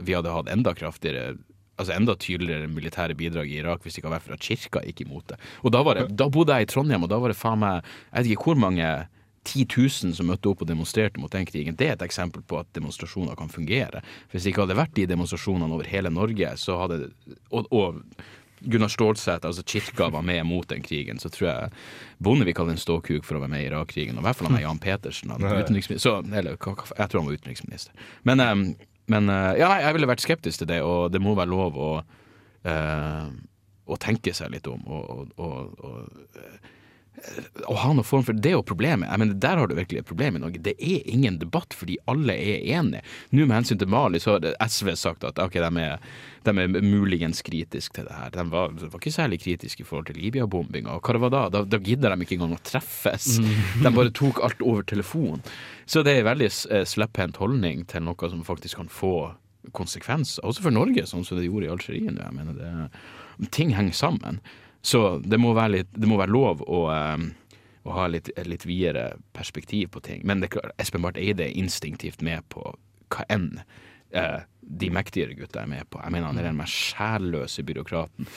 [0.05, 1.35] Vi hadde hatt enda kraftigere
[1.81, 4.83] altså enda tydeligere militære bidrag i Irak hvis det ikke hadde vært for at kirka
[4.85, 5.39] gikk imot det.
[5.65, 7.81] Og da, var det, da bodde jeg i Trondheim, og da var det faen meg
[7.81, 8.91] Jeg vet ikke hvor mange
[9.43, 11.77] 10 000 som møtte opp og demonstrerte mot den krigen.
[11.77, 14.03] Det er et eksempel på at demonstrasjoner kan fungere.
[14.31, 17.09] Hvis det ikke hadde vært de demonstrasjonene over hele Norge, så hadde
[17.49, 18.03] Og, og
[18.61, 21.69] Gunnar Stålsæter, altså kirka, var med mot den krigen, så tror jeg
[22.19, 24.17] Bondevik hadde en ståkuk for å være med i Irak-krigen.
[24.17, 25.33] Og i hvert fall han er Jan Petersen.
[25.97, 26.59] Så, eller, jeg
[27.09, 27.93] tror han var utenriksminister.
[28.23, 28.53] Men, eh,
[29.09, 31.89] men eh, ja, jeg ville vært skeptisk til det, og det må være lov å,
[32.69, 33.25] eh,
[33.89, 34.85] å tenke seg litt om.
[34.85, 36.77] Og, og, og, og
[37.69, 39.09] å ha noen form for Det er jo problemet.
[39.09, 40.61] Jeg mener, Der har du virkelig et problem i Norge.
[40.63, 43.03] Det er ingen debatt fordi alle er enige.
[43.31, 45.99] Nå med hensyn til Mali så har SV sagt at ok, de er,
[46.47, 48.31] de er muligens kritiske til det her.
[48.33, 50.95] De var, de var ikke særlig kritiske i forhold til Libya-bombinga.
[50.97, 51.43] Og hva det var da?
[51.53, 53.37] Da, da gidder de ikke engang å treffes.
[53.83, 55.45] De bare tok alt over telefonen.
[55.85, 59.15] Så det er en veldig eh, slepphendt holdning til noe som faktisk kan få
[59.77, 62.23] konsekvenser, også for Norge, sånn som det gjorde i Algerie nå.
[62.23, 64.39] Jeg mener, det, ting henger sammen.
[64.81, 67.25] Så det må være, litt, det må være lov å, eh,
[67.85, 70.23] å ha litt, et litt videre perspektiv på ting.
[70.25, 72.65] Men det er klart, Espen Barth Eide er instinktivt med på
[73.11, 73.61] hva enn
[74.15, 75.99] eh, de mektigere gutta er med på.
[76.03, 78.27] Jeg mener Han er den mest sjælløse byråkraten.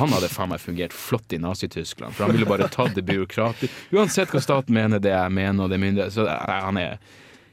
[0.00, 3.84] Han hadde faen meg fungert flott i Nazi-Tyskland, for han ville bare tatt det byråkratisk.
[3.94, 6.98] Uansett hva staten mener, det jeg mener, og det myndighet Så nei, han er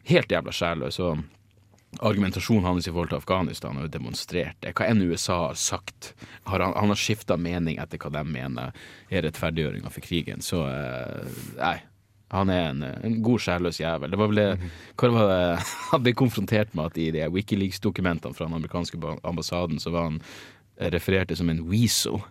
[0.09, 0.99] helt jævla sjælløs.
[0.99, 1.23] og
[1.99, 4.73] argumentasjonen hans i forhold til Afghanistan har jo demonstrert det.
[4.77, 6.13] Hva enn USA har sagt,
[6.47, 8.71] har han, han har skifta mening etter hva de mener
[9.09, 10.45] er rettferdiggjøringa for krigen.
[10.45, 11.77] Så eh, nei.
[12.31, 14.13] Han er en, en god sjælløs jævel.
[14.13, 15.41] Det var vel det, hva var det
[15.91, 20.21] han ble konfrontert med at i de Wikileaks-dokumentene fra den amerikanske ambassaden så var han
[20.89, 22.21] refererte som en weasel.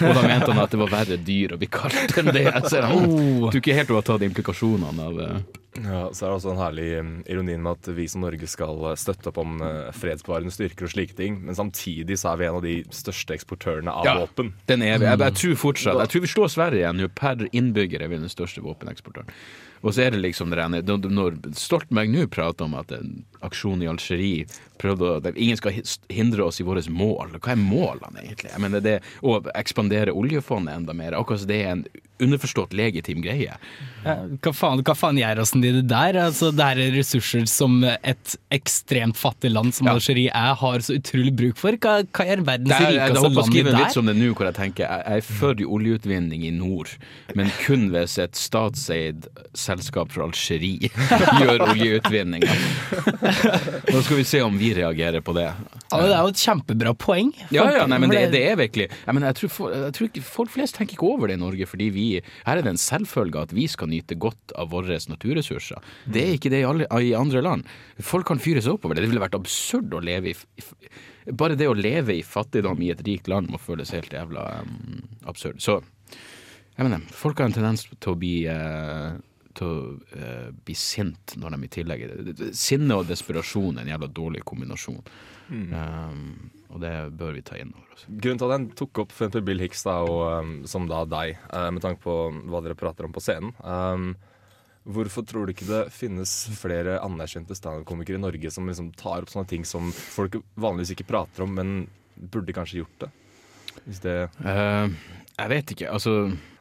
[0.00, 2.46] Og da mente han at det var verre dyr å bli kalt enn det.
[2.68, 5.40] Så han tror ikke helt å ha tatt implikasjonene av eh,
[5.84, 8.80] Ja, så er det også en herlig ironi ironien med at vi som Norge skal
[8.84, 12.48] uh, støtte opp om uh, fredsbevarende styrker og slike ting, men samtidig så er vi
[12.48, 14.16] en av de største eksportørene av Ja.
[14.24, 14.52] våpen.
[14.66, 15.04] Den er vi.
[15.08, 17.08] Jeg, jeg tror fortsatt Jeg tror vi slår Sverige nå.
[17.16, 19.30] Per innbygger er vi den største våpeneksportøren.
[19.84, 23.90] Og så er det liksom det når Stoltenberg nå prater om at en aksjon i
[23.90, 24.46] Algerie
[24.78, 25.72] prøvde å det- Ingen skal
[26.08, 27.36] hindre oss i våre mål.
[27.40, 28.50] Hva er målene, egentlig?
[28.52, 31.86] Jeg mener det Å ekspandere oljefondet enda mer, akkurat som det er en
[32.18, 33.52] underforstått legitim greie.
[34.06, 36.16] Hva faen, hva faen gjør oss de det der?
[36.16, 39.92] Altså, det er ressurser som et ekstremt fattig land som Ja.
[39.98, 41.72] Algerie er, har så utrolig bruk for.
[41.76, 42.90] Hva, hva gjør verdens Det der?
[42.92, 43.98] jeg rikeste håper å land i skrive en der?
[44.00, 46.88] om det nå, hvor jeg tenker jeg er for oljeutvinning i nord,
[47.34, 50.88] men kun hvis et statseid selskap fra Algerie
[51.42, 52.42] gjør oljeutvinning.
[53.92, 55.44] Nå skal vi se om vi reagerer på det.
[55.92, 57.30] Ja, det er jo et kjempebra poeng.
[57.54, 60.50] Ja, ja, nei, men det, det er virkelig mener, jeg, tror jeg tror ikke Folk
[60.54, 62.06] flest tenker ikke over det i Norge, fordi vi,
[62.46, 65.78] her er det en selvfølge at vi skal nyte godt av våre naturressurser.
[66.10, 67.68] Det er ikke det i, alle, i andre land.
[68.02, 69.04] Folk kan fyre seg opp over det.
[69.06, 70.74] Det ville vært absurd å leve i f-
[71.36, 75.00] Bare det å leve i fattigdom i et rikt land må føles helt jævla um,
[75.26, 75.58] absurd.
[75.58, 75.80] Så
[76.76, 79.16] jeg mener, folk har en tendens til å bli eh,
[79.58, 79.78] til å
[80.16, 82.04] eh, bli sint når de i tillegg
[82.56, 85.02] Sinne og desperasjon er en jævla dårlig kombinasjon.
[85.48, 88.06] Um, og det bør vi ta inn over oss.
[88.08, 91.36] Grunnen til at jeg tok opp for Bill Hicks da, og, um, som da deg,
[91.52, 92.16] uh, med tanke på
[92.50, 94.10] hva dere prater om på scenen um,
[94.86, 99.32] Hvorfor tror du ikke det finnes flere anerkjente standup-komikere i Norge som liksom tar opp
[99.32, 101.72] sånne ting som folk vanligvis ikke prater om, men
[102.14, 103.08] burde kanskje gjort det?
[103.82, 104.14] Hvis det
[104.46, 104.94] Eh,
[105.36, 106.12] jeg vet ikke, altså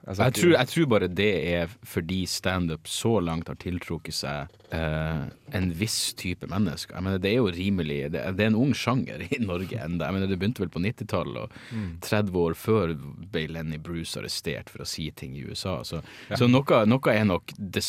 [0.06, 4.52] jeg, jeg tror, jeg tror bare det er fordi standup så langt har tiltrukket seg
[4.76, 5.24] eh,
[5.58, 6.94] en viss type mennesker.
[6.94, 10.12] Jeg mener, det er jo rimelig Det det er en ung sjanger i Norge enda.
[10.14, 12.94] Det begynte vel på 90-tallet, og 30 år før
[13.34, 15.80] ble Lenny Bruce arrestert for å si ting i USA.
[15.88, 16.04] Så,
[16.36, 17.86] så noe, noe er nok det,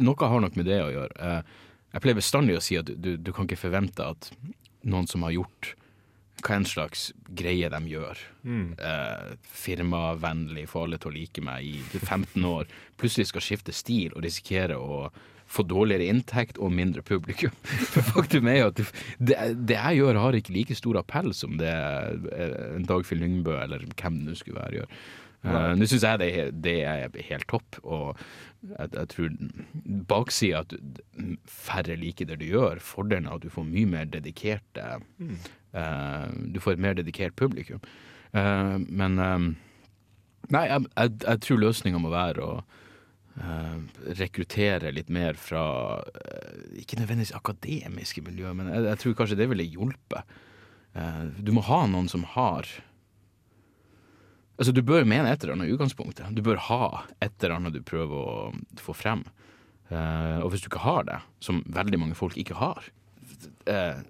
[0.00, 1.18] Noe har nok med det å gjøre.
[1.20, 4.30] Eh, jeg pleier bestandig å si at du, du kan ikke forvente at
[4.86, 5.74] noen som har gjort
[6.44, 8.20] hva en slags greie de gjør.
[8.46, 12.68] Eh, firmavennlig, få alle til å like meg i 15 år.
[13.00, 15.06] Plutselig skal skifte stil og risikere å
[15.46, 17.54] få dårligere inntekt og mindre publikum.
[17.92, 19.36] For faktum er jo at det,
[19.68, 23.86] det jeg gjør, har ikke like stor appell som det eh, en Dagfinn Lyngbø eller
[23.94, 24.98] hvem det nå skulle være, gjør.
[25.46, 26.28] Uh, Nå syns jeg det,
[26.64, 28.16] det er helt topp, og
[28.66, 29.34] jeg, jeg tror
[30.10, 30.72] baksida at
[31.46, 36.60] færre liker det du gjør, fordelen er at du får mye mer dedikerte eh, Du
[36.62, 37.82] får et mer dedikert publikum.
[38.32, 39.46] Eh, men eh,
[40.54, 42.50] Nei, jeg, jeg, jeg tror løsninga må være å
[43.42, 43.78] eh,
[44.20, 45.64] rekruttere litt mer fra
[46.06, 50.36] eh, Ikke nødvendigvis akademiske miljø, men jeg, jeg tror kanskje det ville hjulpet.
[50.94, 52.70] Eh, du må ha noen som har
[54.56, 56.30] Altså, du bør mene et eller annet i utgangspunktet.
[56.32, 56.86] Du bør ha
[57.20, 59.26] et eller annet du prøver å få frem.
[59.90, 62.88] Uh, og hvis du ikke har det, som veldig mange folk ikke har,
[63.68, 64.00] eh,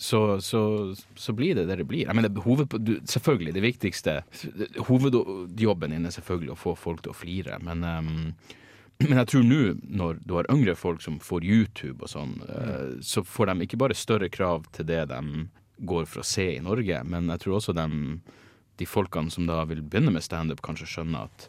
[0.00, 2.06] så, så, så blir det det det blir.
[2.06, 4.14] Jeg mener, hoved, du, selvfølgelig, det viktigste
[4.86, 8.16] Hovedjobben din er selvfølgelig å få folk til å flire, men um,
[9.00, 9.60] men jeg tror nå,
[9.96, 13.78] når du har yngre folk som får YouTube og sånn, eh, så får de ikke
[13.80, 15.46] bare større krav til det de
[15.88, 17.86] går for å se i Norge, men jeg tror også de,
[18.76, 21.46] de folkene som da vil begynne med standup, kanskje skjønner at,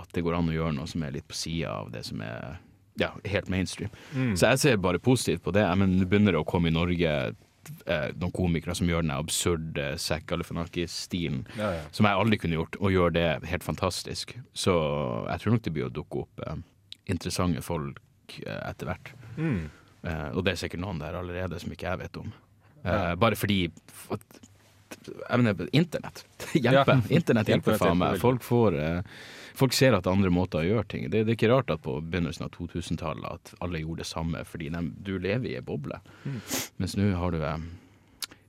[0.00, 2.24] at det går an å gjøre noe som er litt på sida av det som
[2.24, 2.56] er
[3.00, 3.92] ja, helt mainstream.
[4.36, 5.64] Så jeg ser bare positivt på det.
[5.78, 7.12] Men det begynner å komme i Norge
[7.86, 11.82] eh, noen komikere som gjør den absurde Zack Galifianakis-stilen, Ja, ja.
[11.92, 14.36] som jeg aldri kunne gjort, og gjør det helt fantastisk.
[14.54, 14.74] Så
[15.30, 16.56] jeg tror nok det blir å dukke opp eh,
[17.10, 18.00] interessante folk
[18.46, 19.12] eh, etter hvert.
[19.40, 22.32] Eh, og det er sikkert noen der allerede som ikke jeg vet om.
[22.84, 23.66] Eh, Bare fordi
[24.08, 24.24] mener,
[25.72, 27.02] internett hjelper.
[27.08, 28.18] Internett hjelper faen meg.
[28.22, 29.02] Folk får eh,
[29.60, 31.02] Folk ser at det er andre måter å gjøre ting.
[31.10, 34.40] Det, det er ikke rart at på begynnelsen av 2000-tallet at alle gjorde det samme,
[34.48, 35.98] fordi de, du lever i ei boble.
[36.24, 36.38] Mm.
[36.80, 37.66] Mens nå har du eh,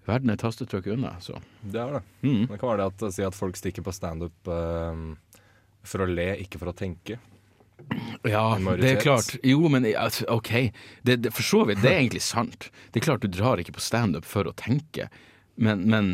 [0.07, 2.03] Verden er tastetrykk unna, så Det er det.
[2.21, 2.45] Mm.
[2.47, 5.03] Det kan være det at, si at folk stikker på standup eh,
[5.83, 7.19] for å le, ikke for å tenke.
[8.23, 9.35] Ja, det er klart.
[9.43, 10.71] Jo, men altså, OK.
[11.01, 12.69] Det, det, for så vidt, det er egentlig sant.
[12.91, 15.09] Det er klart du drar ikke på standup for å tenke,
[15.55, 16.11] men, men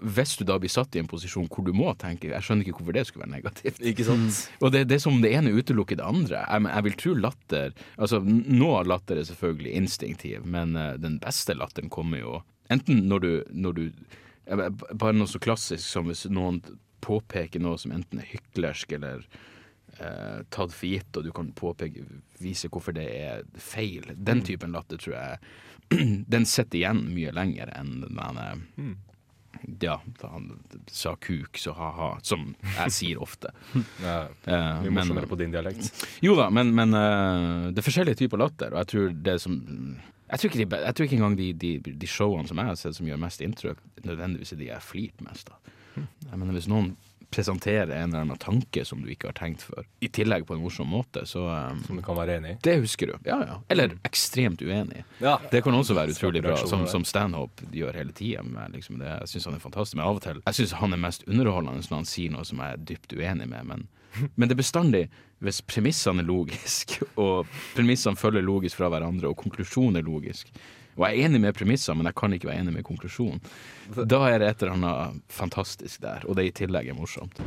[0.00, 2.80] hvis du da blir satt i en posisjon hvor du må tenke, jeg skjønner ikke
[2.80, 3.80] hvorfor det skulle være negativt.
[3.92, 4.42] Ikke sant?
[4.60, 6.42] Og det, det som om det ene utelukker det andre.
[6.44, 11.18] Jeg, jeg vil tro latter Altså, Noe av latter er selvfølgelig instinktiv, men uh, den
[11.22, 12.38] beste latteren kommer jo
[12.72, 13.84] enten når du, når du
[14.46, 16.60] Bare noe så klassisk som hvis noen
[17.02, 19.24] påpeker noe som enten er hyklersk eller
[19.98, 22.04] uh, tatt for gitt, og du kan påpeke,
[22.42, 24.06] vise hvorfor det er feil.
[24.14, 25.40] Den typen latter tror jeg
[26.32, 28.94] Den sitter igjen mye lenger enn den eh,
[29.82, 30.48] Ja, han
[30.90, 33.52] sa kuk, så ha-ha, som jeg sier ofte.
[34.02, 35.90] Ja, mye men- morsommere på din dialekt.
[36.24, 39.56] jo da, men, men uh, det er forskjellige typer latter, og jeg tror det som
[40.26, 41.68] jeg tror, ikke de, jeg tror ikke engang de, de,
[42.02, 45.22] de showene som jeg har sett som gjør mest inntrykk, nødvendigvis er de jeg har
[45.22, 45.68] mest av.
[45.96, 46.96] Jeg mener, hvis noen
[47.30, 50.62] presentere en eller annen tanke som du ikke har tenkt før, i tillegg på en
[50.62, 52.58] morsom måte, så um, Som du kan være enig i.
[52.64, 53.16] Det husker du.
[53.28, 53.58] Ja, ja.
[53.72, 55.02] Eller ekstremt uenig.
[55.20, 55.36] Ja.
[55.50, 58.44] Det kan også være utrolig bra, som, som Stanhope gjør hele tida.
[58.72, 61.02] Liksom det- jeg syns han er fantastisk, men av og til Jeg syns han er
[61.02, 63.86] mest underholdende når han sier noe som jeg er dypt uenig med, men,
[64.36, 65.06] men det er bestandig
[65.44, 70.48] hvis premissene er logiske, og premissene følger logisk fra hverandre, og konklusjonen er logisk.
[70.96, 73.40] Og jeg er enig med premissene, men jeg kan ikke være enig med konklusjonen.
[73.94, 77.40] Da er det et eller annet fantastisk der, og det i tillegg er morsomt.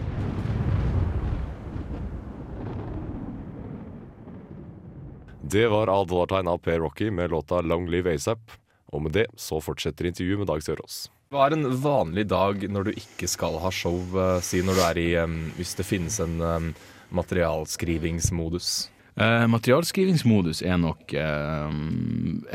[5.49, 8.51] Det var advartegn av Per Rocky med låta Long Live ASAP.
[8.93, 11.07] Og med det så fortsetter intervjuet med Dag Sørås.
[11.29, 13.97] Hva er en vanlig dag når du ikke skal ha show?
[14.17, 15.09] eh, si når du er i
[15.57, 16.73] Hvis det finnes en
[17.09, 18.89] materialskrivingsmodus.
[19.19, 21.77] Eh, materialskrivingsmodus er nok eh,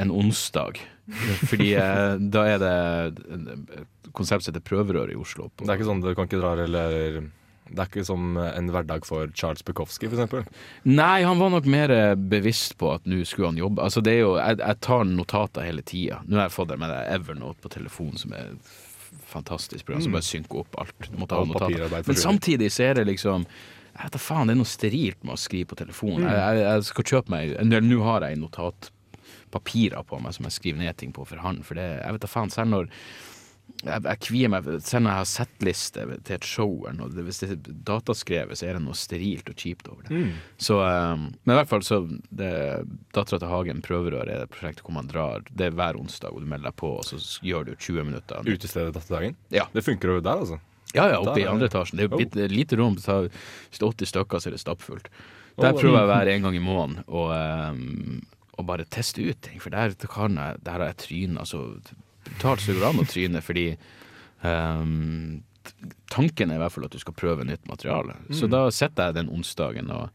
[0.00, 0.81] en onsdag.
[1.50, 2.74] Fordi eh, da er det
[3.83, 5.50] et konsept som heter prøverør i Oslo.
[5.61, 7.20] Det er ikke sånn du kan ikke dra eller
[7.68, 10.48] Det er ikke som en hverdag for Charles Bukowski, f.eks.
[10.88, 13.85] Nei, han var nok mer bevisst på at nå skulle han jobbe.
[13.85, 16.22] Altså det er jo, jeg, jeg tar notater hele tida.
[16.24, 18.74] Nå har jeg fått det med det Evernote på telefonen, som er et
[19.29, 21.09] fantastisk program, som bare synker opp alt.
[21.29, 23.44] Alt Men samtidig så er det liksom
[23.94, 26.26] jeg vet da faen, Det er noe sterilt med å skrive på telefonen.
[26.26, 30.83] Jeg, jeg, jeg skal kjøpe meg Nå har jeg notatpapirer på meg som jeg skriver
[30.83, 31.62] ned ting på for hånd.
[31.66, 32.90] For det, jeg vet da faen, selv når
[33.85, 37.48] jeg, jeg kvier meg Selv når jeg har settliste til et show, og hvis det
[37.54, 40.20] er dataskrevet, så er det noe sterilt og kjipt over det.
[40.61, 42.02] Så, um, men i hvert fall så
[42.35, 46.44] Dattera til Hagen prøverør er det prosjektet hvor man drar Det er hver onsdag, og
[46.44, 48.44] du melder deg på, og så gjør du 20 minutter.
[48.44, 49.38] Utestedet Datterdagen.
[49.54, 49.68] Ja.
[49.72, 50.61] Det funker jo der, altså.
[50.94, 51.98] Ja, ja, oppe i andre etasjen.
[51.98, 52.48] Det er jo Oh.
[52.54, 52.96] lite rom.
[53.02, 55.09] så Hvis det er 80 stykker, så er det stappfullt.
[55.61, 58.22] Der prøver jeg å være en gang i måneden og, um,
[58.59, 59.61] og bare teste ut ting.
[59.62, 61.78] For der, kan jeg, der har jeg trynet altså,
[62.24, 63.76] brutalt så går an å tryne, fordi
[64.42, 65.42] um,
[66.11, 68.16] tanken er i hvert fall at du skal prøve nytt materiale.
[68.35, 70.11] Så da sitter jeg den onsdagen og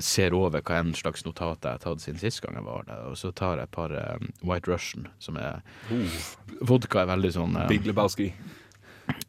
[0.00, 3.02] ser over hva en slags notat jeg har tatt siden sist gang jeg var der,
[3.10, 5.60] og så tar jeg et par um, White Russian, som er
[6.64, 8.30] Vodka er veldig sånn ehm, Big Lebowski.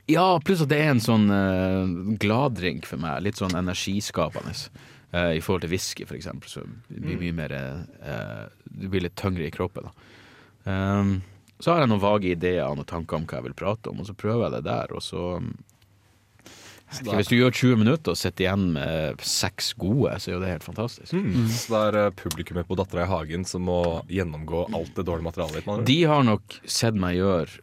[0.08, 3.24] Ja, pluss at det er en sånn uh, gladdrink for meg.
[3.26, 4.56] Litt sånn energiskapende.
[5.14, 6.52] Uh, I forhold til whisky, for eksempel.
[6.52, 9.90] Så blir mye mer uh, Du blir litt tyngre i kroppen.
[9.90, 10.12] Da.
[10.68, 11.18] Um,
[11.60, 14.04] så har jeg noen vage ideer og noen tanker om hva jeg vil prate om,
[14.04, 15.24] og så prøver jeg det der, og så
[16.88, 20.40] ikke, Hvis du gjør 20 minutter og sitter igjen med seks gode, så er jo
[20.40, 21.12] det helt fantastisk.
[21.12, 25.28] Så det er eh, publikummet på Dattera i hagen som må gjennomgå alt det dårlige
[25.28, 25.82] materialet ditt.
[25.90, 27.60] De har nok sett meg gjøre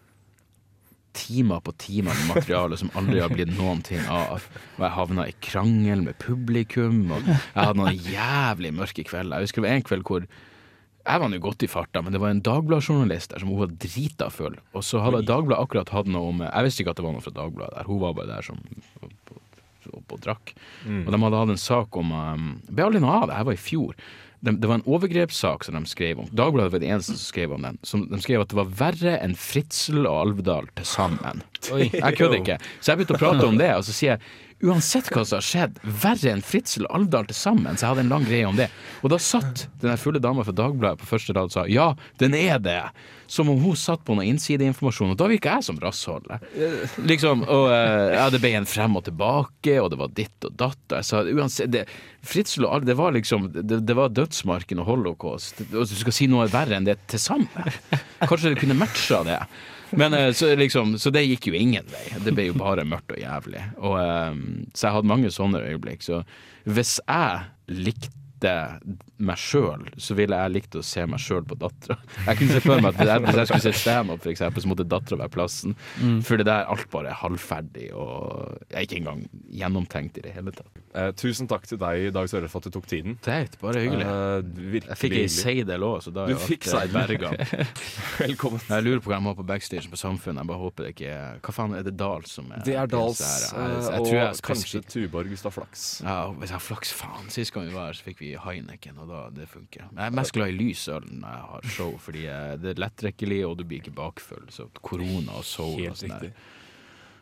[1.14, 4.48] timer på timer med materiale som aldri har blitt noen ting av.
[4.76, 9.38] Og jeg havna i krangel med publikum, og jeg hadde noen jævlig mørke kvelder.
[9.38, 10.26] Jeg husker det var en kveld hvor
[11.04, 13.72] jeg var nå godt i farta, men det var en Dagbladet-journalist der som hun var
[13.76, 14.56] drita full.
[14.72, 17.24] Og så hadde Dagbladet akkurat hatt noe om Jeg visste ikke at det var noe
[17.24, 17.88] fra Dagbladet der.
[17.90, 18.62] Hun var bare der som
[19.92, 20.54] oppe og drakk.
[21.04, 23.48] Og de hadde hatt en sak om um, Det ble aldri noe av det, her
[23.50, 23.98] var i fjor.
[24.44, 26.28] De, det var en overgrepssak som de skrev om.
[26.36, 27.78] Dagbladet var det eneste som skrev om den.
[27.86, 31.40] Som de skrev at det var verre enn Fritzel og Alvdal til sammen.
[31.70, 32.58] Jeg kødder ikke.
[32.80, 35.44] Så jeg begynte å prate om det, og så sier jeg uansett hva som har
[35.44, 37.76] skjedd, verre enn Fritzel og Alvdal til sammen.
[37.76, 38.70] Så jeg hadde en lang greie om det.
[39.02, 41.90] Og da satt den fulle dama fra Dagbladet på første rad og sa ja,
[42.22, 42.80] den er det.
[43.30, 46.44] Som om hun satt på noe innsideinformasjon, og da virka jeg som rassholdet.
[47.08, 50.58] Liksom, og eh, ja, det ble en frem og tilbake, og det var ditt og
[50.60, 50.82] datt.
[50.92, 51.86] Jeg sa uansett det,
[52.24, 55.64] Fritzel og Alvdal, det var liksom Det, det var dødsmarken og holocaust.
[55.72, 57.72] Og du skal si noe verre enn det til sammen.
[58.28, 59.40] Kanskje det kunne matcha det.
[60.00, 62.04] Men eh, så, liksom, så det gikk jo ingen vei.
[62.24, 63.62] Det ble jo bare mørkt og jævlig.
[63.78, 64.42] Og, eh,
[64.74, 66.04] så jeg hadde mange sånne øyeblikk.
[66.06, 66.22] Så
[66.68, 68.54] hvis jeg likte
[69.24, 71.96] meg sjøl, så ville jeg likt å se meg sjøl på dattera.
[72.26, 75.22] Jeg kunne se for meg at hvis jeg skulle se standup, eksempel, så måtte dattera
[75.22, 75.76] være plassen.
[76.26, 80.34] For det der alt bare er halvferdig og jeg er ikke engang gjennomtenkt i det
[80.36, 80.83] hele tatt.
[80.94, 83.16] Eh, tusen takk til deg, Dag Søre, for at du tok tiden.
[83.24, 84.04] Teit, bare hyggelig.
[84.06, 87.32] Eh, Jeg fikk ei seidel òg, så da Du er jo fikk berga.
[88.22, 88.62] Velkommen.
[88.68, 90.44] Jeg lurer på hva de har på backstage på Samfunnet.
[90.44, 92.86] Jeg bare håper det ikke er Hva faen er det Dals som er Det er
[92.92, 93.42] Dals, her?
[93.58, 95.84] Jeg, eh, jeg, jeg og kanskje Tuborg hvis du har flaks.
[96.06, 97.28] ja, Hvis jeg har flaks, faen.
[97.34, 99.88] Sist gang vi var her, så fikk vi Heineken, og da det funker.
[99.90, 102.84] Jeg er mest glad i lys øl når jeg har show, fordi eh, det er
[102.86, 104.46] lettrekkelig, og du blir ikke bakfull.
[104.54, 106.30] Så korona og soul og Helt sånn riktig.
[106.38, 106.52] der.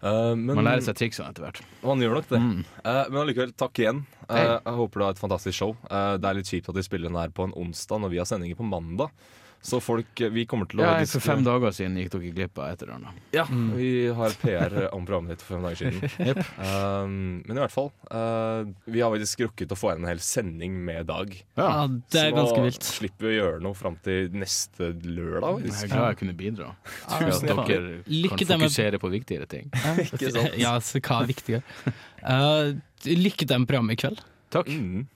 [0.02, 1.60] Eh, men Man lærer seg triksene etter hvert.
[1.86, 2.40] Man gjør nok det.
[2.42, 2.64] Mm.
[2.82, 4.02] Uh, men allikevel, takk igjen.
[4.26, 5.76] Uh, jeg håper du har et fantastisk show.
[5.86, 8.28] Det er litt kjipt at vi spiller den her på en onsdag når vi har
[8.28, 9.14] sendinger på mandag.
[9.62, 12.58] Så folk eh, Vi kommer til å Ja, for fem dager siden gikk dere glipp
[12.58, 13.20] av et eller annet.
[13.34, 16.40] Ja, vi har PR om programmet ditt for fem dager siden.
[16.66, 17.14] um,
[17.46, 20.74] men i hvert fall, Uh, vi har faktisk rukket å få igjen en hel sending
[20.84, 21.30] med Dag.
[21.56, 22.82] Ja, det er Så ganske vilt.
[22.84, 25.62] Så slipper vi å gjøre noe fram til neste lørdag.
[25.64, 26.68] Jeg er glad jeg kunne bidra.
[27.06, 27.64] At Tusen takk.
[27.70, 29.70] dere Lykke kan til med- fokusere på viktigere ting.
[30.04, 30.58] Ikke sant?
[30.60, 31.94] Ja, så hva er viktigere?
[32.20, 32.74] Uh,
[33.08, 34.20] lykke til med programmet i kveld.
[34.52, 34.68] Takk.
[34.68, 35.06] Mm.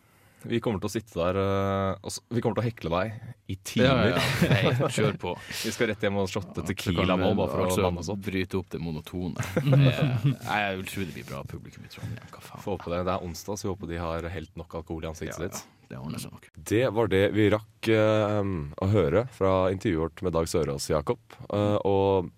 [0.45, 3.15] Vi kommer til å sitte der eh, Vi kommer til å hekle deg
[3.51, 4.11] i timer.
[4.11, 4.51] ja, ja.
[4.53, 5.33] Nei, kjør på.
[5.65, 8.21] Vi skal rett hjem og shotte Tequila nå, bare for altså å lande oss opp.
[8.27, 9.47] Bryte opp det monotone.
[9.67, 12.29] Jeg, jeg vil tro det blir bra publikum i Trondheim.
[12.35, 12.65] Hva faen?
[12.67, 13.01] Håpe det.
[13.09, 15.63] Det er onsdag, så vi håper de har helt nok alkohol i ansiktet Ja, ja.
[15.63, 15.73] sitt.
[15.87, 16.49] Det ordner seg nok.
[16.67, 18.41] Det var det vi rakk uh,
[18.83, 21.23] å høre fra intervjuet vårt med Dag Sørås, Jakob.
[21.47, 22.33] Uh, og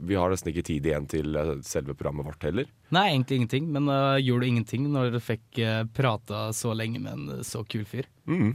[0.00, 2.68] vi har nesten ikke tid igjen til eh, selve programmet vårt heller.
[2.94, 7.12] Nei, egentlig ingenting, men uh, gjorde ingenting når du fikk uh, prata så lenge med
[7.12, 8.08] en så kul fyr?
[8.30, 8.54] Mm.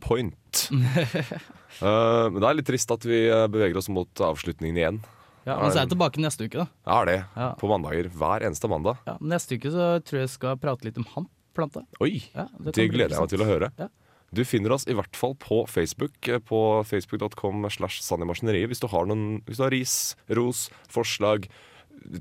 [0.00, 0.68] Point.
[0.72, 5.00] uh, men det er litt trist at vi eh, beveger oss mot avslutningen igjen.
[5.48, 6.66] Ja, Men så er jeg tilbake neste uke, da.
[6.68, 7.18] Det er det.
[7.40, 7.48] Ja.
[7.56, 8.08] På mandager.
[8.20, 8.98] Hver eneste mandag.
[9.08, 11.86] Ja, neste uke så tror jeg jeg skal prate litt om hampplanta.
[12.04, 12.18] Oi!
[12.34, 13.70] Ja, Det, det gleder jeg meg til å høre.
[13.80, 13.88] Ja.
[14.34, 18.68] Du finner oss i hvert fall på Facebook, eh, på facebook.com slash sannimaskineriet.
[18.68, 21.48] Hvis du har hvis du har ris, ros, forslag,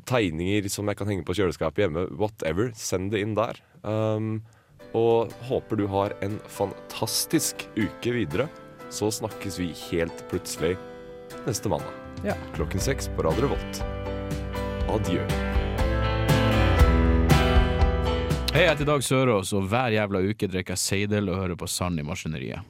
[0.07, 3.59] tegninger som jeg kan henge på kjøleskapet hjemme, whatever, send det inn der.
[3.83, 4.41] Um,
[4.97, 8.47] og håper du har en fantastisk uke videre.
[8.89, 10.77] Så snakkes vi helt plutselig
[11.45, 11.93] neste mandag.
[12.25, 12.37] Ja.
[12.55, 13.83] Klokken seks på Radio Revolt.
[14.87, 15.66] Adjø.
[18.57, 21.67] Hei, jeg heter Dag Sørås, og hver jævla uke drikker jeg Seidel og hører på
[21.69, 22.65] Sand i maskineriet.